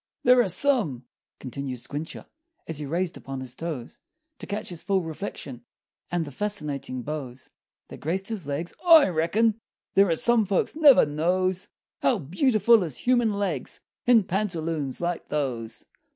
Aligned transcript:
"There 0.23 0.41
are 0.41 0.47
some," 0.49 1.05
continued 1.39 1.77
Squincher, 1.77 2.25
As 2.67 2.79
he 2.79 2.87
raised 2.87 3.17
upon 3.17 3.39
his 3.39 3.55
toes 3.55 3.99
To 4.39 4.47
catch 4.47 4.69
his 4.69 4.81
full 4.81 5.03
reflection, 5.03 5.63
And 6.09 6.25
the 6.25 6.31
fascinating 6.31 7.03
bows 7.03 7.51
That 7.89 7.99
graced 7.99 8.29
his 8.29 8.47
legs, 8.47 8.73
"I 8.83 9.09
reckon 9.09 9.59
There 9.93 10.09
are 10.09 10.15
some 10.15 10.47
folks 10.47 10.75
never 10.75 11.05
knows 11.05 11.67
How 12.01 12.17
beautiful 12.17 12.81
is 12.81 12.97
human 12.97 13.33
legs 13.33 13.79
In 14.07 14.23
pantaloons 14.23 15.01
like 15.01 15.27
those!" 15.29 15.85